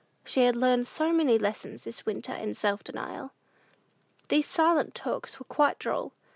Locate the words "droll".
5.77-6.11